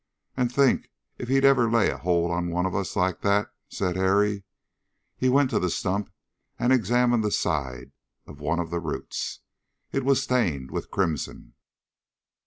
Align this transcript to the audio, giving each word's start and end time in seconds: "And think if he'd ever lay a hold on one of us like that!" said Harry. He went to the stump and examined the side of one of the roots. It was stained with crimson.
"And 0.35 0.51
think 0.51 0.89
if 1.19 1.27
he'd 1.29 1.45
ever 1.45 1.69
lay 1.69 1.91
a 1.91 1.97
hold 1.99 2.31
on 2.31 2.49
one 2.49 2.65
of 2.65 2.73
us 2.73 2.95
like 2.95 3.21
that!" 3.21 3.53
said 3.69 3.97
Harry. 3.97 4.45
He 5.15 5.29
went 5.29 5.51
to 5.51 5.59
the 5.59 5.69
stump 5.69 6.09
and 6.57 6.73
examined 6.73 7.23
the 7.23 7.29
side 7.29 7.91
of 8.25 8.39
one 8.39 8.57
of 8.59 8.71
the 8.71 8.79
roots. 8.79 9.41
It 9.91 10.03
was 10.03 10.19
stained 10.23 10.71
with 10.71 10.89
crimson. 10.89 11.53